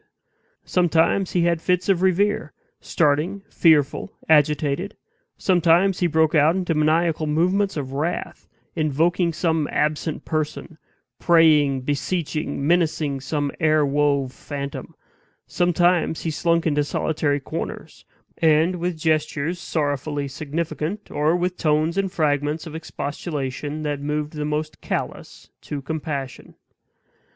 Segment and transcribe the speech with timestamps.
[0.65, 4.95] Sometimes he had fits of reverie, starting, fearful, agitated;
[5.37, 10.79] sometimes he broke out into maniacal movements of wrath, invoking some absent person,
[11.19, 14.95] praying, beseeching, menacing some air wove phantom;
[15.45, 18.03] sometimes he slunk into solitary corners,
[18.41, 23.83] muttering to himself, and with gestures sorrowfully significant, or with tones and fragments of expostulation
[23.83, 26.55] that moved the most callous to compassion.